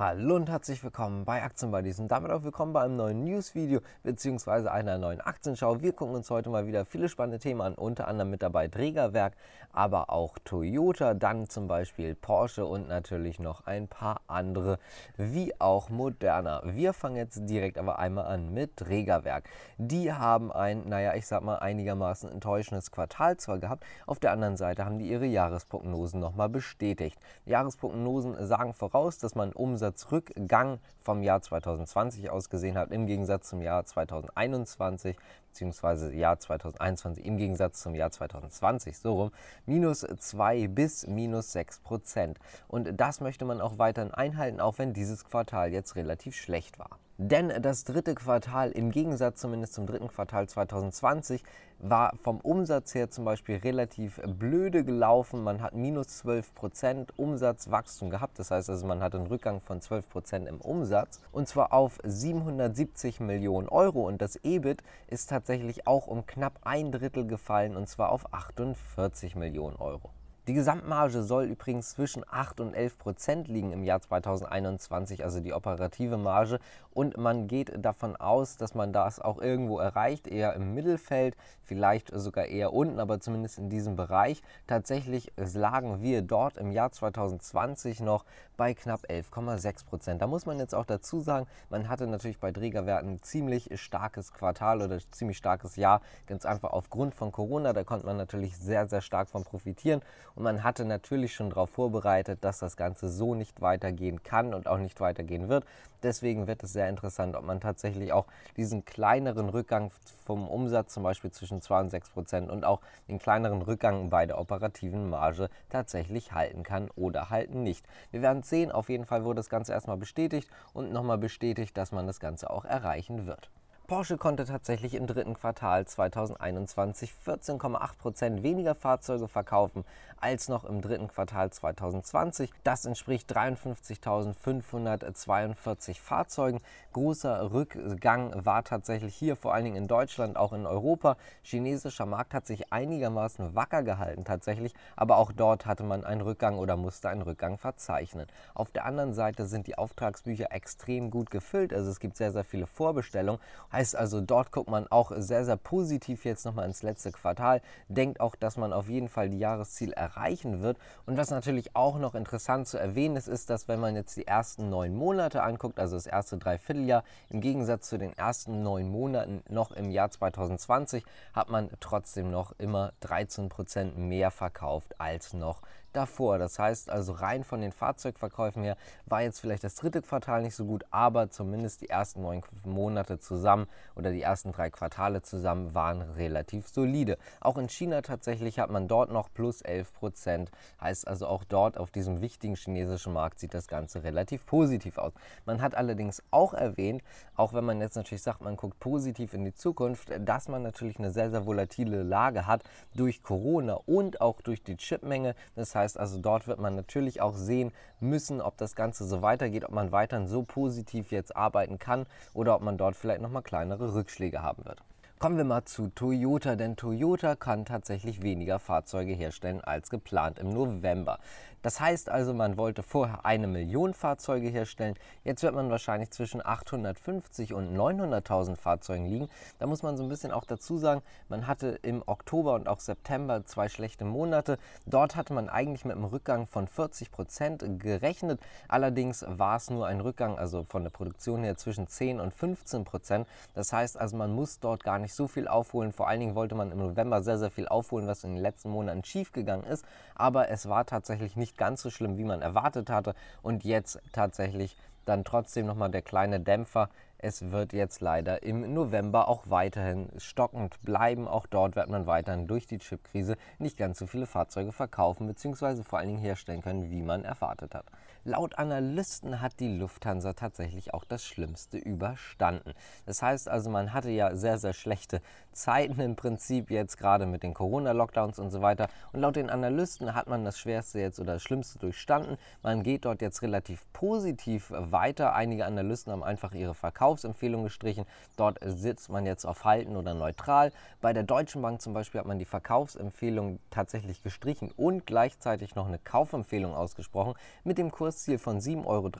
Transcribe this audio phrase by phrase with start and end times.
[0.00, 4.68] Hallo und herzlich willkommen bei Aktienbuddies und damit auch willkommen bei einem neuen News-Video bzw.
[4.68, 5.82] einer neuen Aktienschau.
[5.82, 9.34] Wir gucken uns heute mal wieder viele spannende Themen an, unter anderem mit dabei Trägerwerk,
[9.74, 14.78] aber auch Toyota, dann zum Beispiel Porsche und natürlich noch ein paar andere,
[15.18, 16.62] wie auch Moderna.
[16.64, 19.50] Wir fangen jetzt direkt aber einmal an mit Trägerwerk.
[19.76, 24.56] Die haben ein, naja, ich sag mal, einigermaßen enttäuschendes Quartal zwar gehabt, auf der anderen
[24.56, 27.18] Seite haben die ihre Jahresprognosen nochmal bestätigt.
[27.44, 33.48] Jahresprognosen sagen voraus, dass man Umsatz Umsatzrückgang vom Jahr 2020 aus gesehen hat, im Gegensatz
[33.48, 35.16] zum Jahr 2021
[35.52, 36.16] bzw.
[36.16, 39.30] Jahr 2021 im Gegensatz zum Jahr 2020 so rum
[39.66, 42.38] minus 2 bis minus 6 Prozent.
[42.68, 46.98] Und das möchte man auch weiterhin einhalten, auch wenn dieses Quartal jetzt relativ schlecht war.
[47.22, 51.44] Denn das dritte Quartal, im Gegensatz zumindest zum dritten Quartal 2020,
[51.78, 55.44] war vom Umsatz her zum Beispiel relativ blöde gelaufen.
[55.44, 58.38] Man hat minus 12 Prozent Umsatzwachstum gehabt.
[58.38, 61.20] Das heißt also, man hat einen Rückgang von 12 Prozent im Umsatz.
[61.30, 64.06] Und zwar auf 770 Millionen Euro.
[64.06, 65.39] Und das EBIT ist tatsächlich
[65.86, 67.76] auch um knapp ein Drittel gefallen.
[67.76, 70.10] Und zwar auf 48 Millionen Euro.
[70.50, 75.52] Die Gesamtmarge soll übrigens zwischen 8 und 11 Prozent liegen im Jahr 2021, also die
[75.52, 76.58] operative Marge.
[76.92, 82.10] Und man geht davon aus, dass man das auch irgendwo erreicht, eher im Mittelfeld, vielleicht
[82.12, 84.42] sogar eher unten, aber zumindest in diesem Bereich.
[84.66, 88.24] Tatsächlich lagen wir dort im Jahr 2020 noch
[88.60, 90.20] bei knapp 11,6 Prozent.
[90.20, 94.82] Da muss man jetzt auch dazu sagen, man hatte natürlich bei Trägerwerten ziemlich starkes Quartal
[94.82, 97.72] oder ziemlich starkes Jahr, ganz einfach aufgrund von Corona.
[97.72, 100.02] Da konnte man natürlich sehr, sehr stark von profitieren.
[100.34, 104.68] Und man hatte natürlich schon darauf vorbereitet, dass das Ganze so nicht weitergehen kann und
[104.68, 105.64] auch nicht weitergehen wird.
[106.02, 109.90] Deswegen wird es sehr interessant, ob man tatsächlich auch diesen kleineren Rückgang
[110.24, 114.24] vom Umsatz, zum Beispiel zwischen 2 und 6 Prozent, und auch den kleineren Rückgang bei
[114.24, 117.86] der operativen Marge tatsächlich halten kann oder halten nicht.
[118.12, 118.70] Wir werden sehen.
[118.70, 122.50] Auf jeden Fall wurde das Ganze erstmal bestätigt und nochmal bestätigt, dass man das Ganze
[122.50, 123.50] auch erreichen wird.
[123.90, 129.84] Porsche konnte tatsächlich im dritten Quartal 2021 14,8 Prozent weniger Fahrzeuge verkaufen
[130.20, 132.52] als noch im dritten Quartal 2020.
[132.62, 136.60] Das entspricht 53.542 Fahrzeugen.
[136.92, 141.16] Großer Rückgang war tatsächlich hier, vor allen Dingen in Deutschland, auch in Europa.
[141.42, 146.58] Chinesischer Markt hat sich einigermaßen wacker gehalten tatsächlich, aber auch dort hatte man einen Rückgang
[146.58, 148.28] oder musste einen Rückgang verzeichnen.
[148.54, 152.44] Auf der anderen Seite sind die Auftragsbücher extrem gut gefüllt, also es gibt sehr, sehr
[152.44, 153.40] viele Vorbestellungen.
[153.80, 157.62] Heißt also, dort guckt man auch sehr, sehr positiv jetzt nochmal ins letzte Quartal.
[157.88, 160.76] Denkt auch, dass man auf jeden Fall die Jahresziel erreichen wird.
[161.06, 164.26] Und was natürlich auch noch interessant zu erwähnen ist, ist, dass wenn man jetzt die
[164.26, 169.42] ersten neun Monate anguckt, also das erste Dreivierteljahr, im Gegensatz zu den ersten neun Monaten
[169.48, 171.02] noch im Jahr 2020,
[171.32, 176.38] hat man trotzdem noch immer 13 Prozent mehr verkauft als noch davor.
[176.38, 180.54] Das heißt also rein von den Fahrzeugverkäufen her war jetzt vielleicht das dritte Quartal nicht
[180.54, 185.74] so gut, aber zumindest die ersten neun Monate zusammen oder die ersten drei Quartale zusammen
[185.74, 187.18] waren relativ solide.
[187.40, 190.50] Auch in China tatsächlich hat man dort noch plus 11 Prozent.
[190.80, 195.12] Heißt also auch dort auf diesem wichtigen chinesischen Markt sieht das Ganze relativ positiv aus.
[195.46, 197.02] Man hat allerdings auch erwähnt,
[197.36, 200.98] auch wenn man jetzt natürlich sagt, man guckt positiv in die Zukunft, dass man natürlich
[200.98, 202.62] eine sehr, sehr volatile Lage hat
[202.94, 205.34] durch Corona und auch durch die Chipmenge.
[205.54, 209.22] Das heißt, heißt also, dort wird man natürlich auch sehen müssen, ob das Ganze so
[209.22, 213.42] weitergeht, ob man weiterhin so positiv jetzt arbeiten kann oder ob man dort vielleicht nochmal
[213.42, 214.82] kleinere Rückschläge haben wird.
[215.20, 220.48] Kommen wir mal zu Toyota, denn Toyota kann tatsächlich weniger Fahrzeuge herstellen als geplant im
[220.48, 221.18] November.
[221.62, 224.94] Das heißt also, man wollte vorher eine Million Fahrzeuge herstellen.
[225.24, 229.28] Jetzt wird man wahrscheinlich zwischen 850 und 900.000 Fahrzeugen liegen.
[229.58, 232.80] Da muss man so ein bisschen auch dazu sagen, man hatte im Oktober und auch
[232.80, 234.56] September zwei schlechte Monate.
[234.86, 238.40] Dort hatte man eigentlich mit einem Rückgang von 40 Prozent gerechnet.
[238.68, 242.84] Allerdings war es nur ein Rückgang, also von der Produktion her zwischen 10 und 15
[242.84, 243.28] Prozent.
[243.52, 245.92] Das heißt also, man muss dort gar nicht so viel aufholen.
[245.92, 248.70] Vor allen Dingen wollte man im November sehr, sehr viel aufholen, was in den letzten
[248.70, 249.84] Monaten schiefgegangen ist.
[250.14, 253.14] Aber es war tatsächlich nicht nicht ganz so schlimm, wie man erwartet hatte.
[253.42, 256.88] Und jetzt tatsächlich dann trotzdem nochmal der kleine Dämpfer.
[257.18, 261.26] Es wird jetzt leider im November auch weiterhin stockend bleiben.
[261.26, 265.82] Auch dort wird man weiterhin durch die Chipkrise nicht ganz so viele Fahrzeuge verkaufen bzw.
[265.82, 267.86] vor allen Dingen herstellen können, wie man erwartet hat.
[268.24, 272.72] Laut Analysten hat die Lufthansa tatsächlich auch das Schlimmste überstanden.
[273.06, 275.20] Das heißt also, man hatte ja sehr, sehr schlechte
[275.52, 278.88] Zeiten im Prinzip jetzt gerade mit den Corona-Lockdowns und so weiter.
[279.12, 282.36] Und laut den Analysten hat man das Schwerste jetzt oder das Schlimmste durchstanden.
[282.62, 285.34] Man geht dort jetzt relativ positiv weiter.
[285.34, 288.04] Einige Analysten haben einfach ihre Verkaufs Verkaufsempfehlung gestrichen.
[288.36, 290.72] Dort sitzt man jetzt auf Halten oder neutral.
[291.00, 295.86] Bei der Deutschen Bank zum Beispiel hat man die Verkaufsempfehlung tatsächlich gestrichen und gleichzeitig noch
[295.86, 297.34] eine Kaufempfehlung ausgesprochen
[297.64, 299.10] mit dem Kursziel von 7,30 Euro.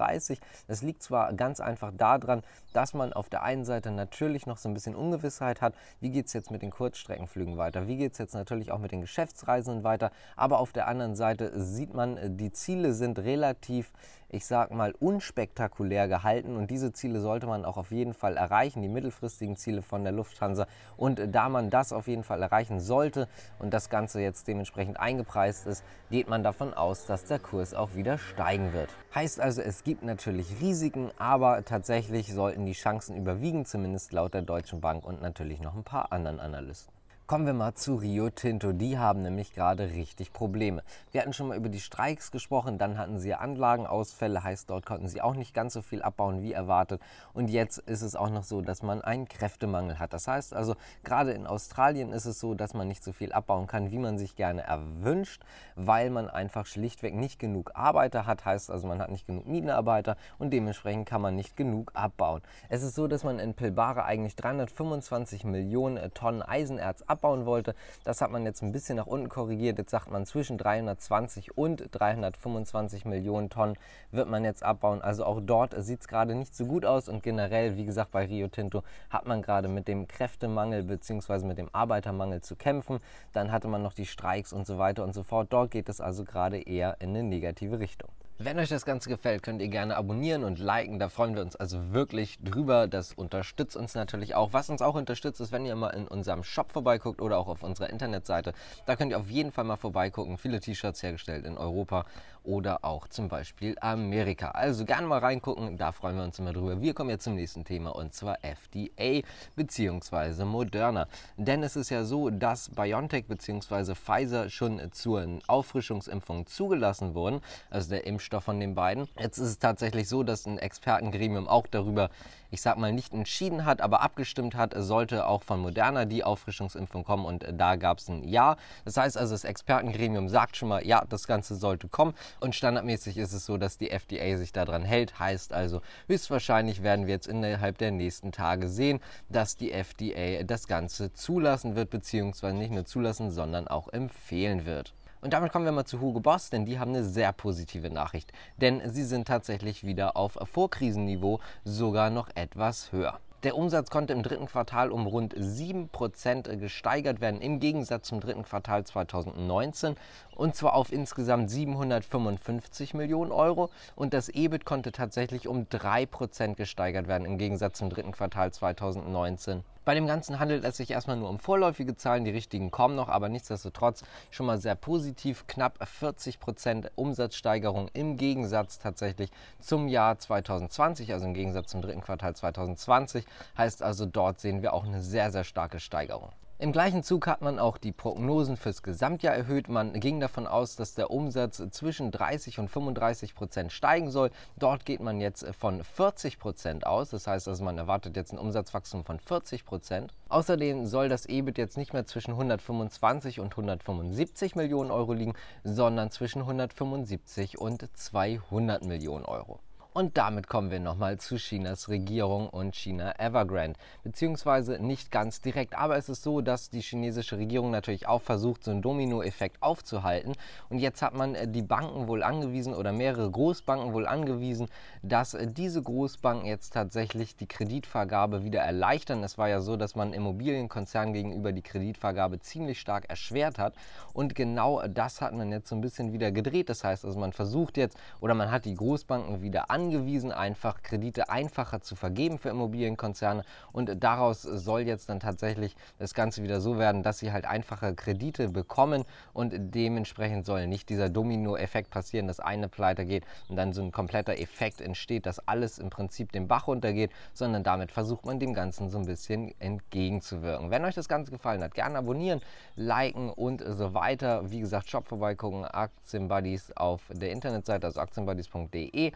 [0.66, 2.42] Das liegt zwar ganz einfach daran,
[2.72, 6.26] dass man auf der einen Seite natürlich noch so ein bisschen Ungewissheit hat, wie geht
[6.26, 9.84] es jetzt mit den Kurzstreckenflügen weiter, wie geht es jetzt natürlich auch mit den Geschäftsreisenden
[9.84, 13.92] weiter, aber auf der anderen Seite sieht man, die Ziele sind relativ
[14.32, 18.80] ich sag mal, unspektakulär gehalten und diese Ziele sollte man auch auf jeden Fall erreichen,
[18.80, 20.66] die mittelfristigen Ziele von der Lufthansa.
[20.96, 23.28] Und da man das auf jeden Fall erreichen sollte
[23.58, 27.94] und das Ganze jetzt dementsprechend eingepreist ist, geht man davon aus, dass der Kurs auch
[27.94, 28.90] wieder steigen wird.
[29.14, 34.42] Heißt also, es gibt natürlich Risiken, aber tatsächlich sollten die Chancen überwiegen, zumindest laut der
[34.42, 36.99] Deutschen Bank und natürlich noch ein paar anderen Analysten.
[37.30, 38.72] Kommen wir mal zu Rio Tinto.
[38.72, 40.82] Die haben nämlich gerade richtig Probleme.
[41.12, 45.06] Wir hatten schon mal über die Streiks gesprochen, dann hatten sie Anlagenausfälle, heißt dort konnten
[45.06, 47.00] sie auch nicht ganz so viel abbauen wie erwartet.
[47.32, 50.12] Und jetzt ist es auch noch so, dass man einen Kräftemangel hat.
[50.12, 50.74] Das heißt also,
[51.04, 54.18] gerade in Australien ist es so, dass man nicht so viel abbauen kann, wie man
[54.18, 55.44] sich gerne erwünscht,
[55.76, 58.44] weil man einfach schlichtweg nicht genug Arbeiter hat.
[58.44, 62.42] Heißt also, man hat nicht genug Minenarbeiter und dementsprechend kann man nicht genug abbauen.
[62.68, 67.74] Es ist so, dass man in Pilbara eigentlich 325 Millionen Tonnen Eisenerz abbaut abbauen wollte.
[68.04, 69.78] Das hat man jetzt ein bisschen nach unten korrigiert.
[69.78, 73.76] Jetzt sagt man zwischen 320 und 325 Millionen Tonnen
[74.10, 75.02] wird man jetzt abbauen.
[75.02, 78.24] Also auch dort sieht es gerade nicht so gut aus und generell, wie gesagt, bei
[78.24, 81.44] Rio Tinto hat man gerade mit dem Kräftemangel bzw.
[81.44, 82.98] mit dem Arbeitermangel zu kämpfen.
[83.34, 85.48] Dann hatte man noch die Streiks und so weiter und so fort.
[85.50, 88.08] Dort geht es also gerade eher in eine negative Richtung.
[88.42, 90.98] Wenn euch das Ganze gefällt, könnt ihr gerne abonnieren und liken.
[90.98, 92.88] Da freuen wir uns also wirklich drüber.
[92.88, 94.54] Das unterstützt uns natürlich auch.
[94.54, 97.62] Was uns auch unterstützt, ist, wenn ihr mal in unserem Shop vorbeiguckt oder auch auf
[97.62, 98.54] unserer Internetseite.
[98.86, 100.38] Da könnt ihr auf jeden Fall mal vorbeigucken.
[100.38, 102.06] Viele T-Shirts hergestellt in Europa
[102.42, 104.52] oder auch zum Beispiel Amerika.
[104.52, 105.76] Also gerne mal reingucken.
[105.76, 106.80] Da freuen wir uns immer drüber.
[106.80, 109.20] Wir kommen jetzt zum nächsten Thema und zwar FDA
[109.54, 110.46] bzw.
[110.46, 111.08] Moderna.
[111.36, 113.94] Denn es ist ja so, dass BioNTech bzw.
[113.94, 117.42] Pfizer schon zur Auffrischungsimpfung zugelassen wurden.
[117.68, 119.08] Also der Impfstoff Impfstoff von den beiden.
[119.18, 122.10] Jetzt ist es tatsächlich so, dass ein Expertengremium auch darüber,
[122.52, 127.02] ich sag mal, nicht entschieden hat, aber abgestimmt hat, sollte auch von Moderna die Auffrischungsimpfung
[127.02, 128.56] kommen und da gab es ein Ja.
[128.84, 133.18] Das heißt also, das Expertengremium sagt schon mal, ja, das Ganze sollte kommen und standardmäßig
[133.18, 135.18] ist es so, dass die FDA sich daran hält.
[135.18, 140.68] Heißt also, höchstwahrscheinlich werden wir jetzt innerhalb der nächsten Tage sehen, dass die FDA das
[140.68, 144.94] Ganze zulassen wird, beziehungsweise nicht nur zulassen, sondern auch empfehlen wird.
[145.20, 148.32] Und damit kommen wir mal zu Hugo Boss, denn die haben eine sehr positive Nachricht.
[148.56, 153.20] Denn sie sind tatsächlich wieder auf Vorkrisenniveau, sogar noch etwas höher.
[153.42, 158.42] Der Umsatz konnte im dritten Quartal um rund 7% gesteigert werden, im Gegensatz zum dritten
[158.42, 159.96] Quartal 2019,
[160.36, 163.70] und zwar auf insgesamt 755 Millionen Euro.
[163.96, 169.64] Und das EBIT konnte tatsächlich um 3% gesteigert werden, im Gegensatz zum dritten Quartal 2019.
[169.86, 173.08] Bei dem Ganzen handelt es sich erstmal nur um vorläufige Zahlen, die richtigen kommen noch,
[173.08, 175.46] aber nichtsdestotrotz schon mal sehr positiv.
[175.46, 182.02] Knapp 40 Prozent Umsatzsteigerung im Gegensatz tatsächlich zum Jahr 2020, also im Gegensatz zum dritten
[182.02, 183.24] Quartal 2020.
[183.56, 186.32] Heißt also, dort sehen wir auch eine sehr, sehr starke Steigerung.
[186.60, 189.70] Im gleichen Zug hat man auch die Prognosen fürs Gesamtjahr erhöht.
[189.70, 194.30] Man ging davon aus, dass der Umsatz zwischen 30 und 35 Prozent steigen soll.
[194.58, 197.08] Dort geht man jetzt von 40 Prozent aus.
[197.08, 200.12] Das heißt also, man erwartet jetzt ein Umsatzwachstum von 40 Prozent.
[200.28, 205.32] Außerdem soll das EBIT jetzt nicht mehr zwischen 125 und 175 Millionen Euro liegen,
[205.64, 209.60] sondern zwischen 175 und 200 Millionen Euro.
[209.92, 213.76] Und damit kommen wir nochmal zu Chinas Regierung und China Evergrande.
[214.04, 218.62] Beziehungsweise nicht ganz direkt, aber es ist so, dass die chinesische Regierung natürlich auch versucht,
[218.62, 220.34] so einen Dominoeffekt aufzuhalten.
[220.68, 224.68] Und jetzt hat man äh, die Banken wohl angewiesen oder mehrere Großbanken wohl angewiesen,
[225.02, 229.24] dass äh, diese Großbanken jetzt tatsächlich die Kreditvergabe wieder erleichtern.
[229.24, 233.74] Es war ja so, dass man Immobilienkonzernen gegenüber die Kreditvergabe ziemlich stark erschwert hat.
[234.12, 236.68] Und genau das hat man jetzt so ein bisschen wieder gedreht.
[236.68, 240.82] Das heißt also, man versucht jetzt oder man hat die Großbanken wieder angewiesen angewiesen, einfach
[240.82, 243.44] Kredite einfacher zu vergeben für Immobilienkonzerne.
[243.72, 247.94] Und daraus soll jetzt dann tatsächlich das Ganze wieder so werden, dass sie halt einfache
[247.94, 253.72] Kredite bekommen und dementsprechend soll nicht dieser Domino-Effekt passieren, dass eine pleite geht und dann
[253.72, 258.26] so ein kompletter Effekt entsteht, dass alles im Prinzip den Bach runtergeht, sondern damit versucht
[258.26, 260.70] man dem Ganzen so ein bisschen entgegenzuwirken.
[260.70, 262.40] Wenn euch das Ganze gefallen hat, gerne abonnieren,
[262.76, 264.50] liken und so weiter.
[264.50, 269.12] Wie gesagt, Shop vorbeigucken, Aktienbuddies auf der Internetseite, also aktienbuddies.de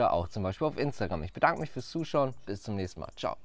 [0.00, 1.22] oder auch zum Beispiel auf Instagram.
[1.24, 2.34] Ich bedanke mich fürs Zuschauen.
[2.46, 3.10] Bis zum nächsten Mal.
[3.16, 3.36] Ciao.